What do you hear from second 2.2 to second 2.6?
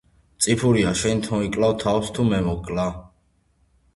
მე